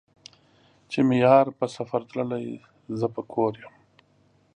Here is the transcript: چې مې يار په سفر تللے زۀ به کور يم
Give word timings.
چې 0.91 0.99
مې 1.07 1.15
يار 1.25 1.47
په 1.57 1.65
سفر 1.75 2.01
تللے 2.09 2.41
زۀ 2.99 3.07
به 3.13 3.21
کور 3.33 3.53
يم 3.61 3.75